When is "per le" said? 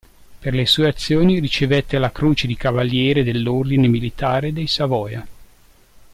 0.39-0.65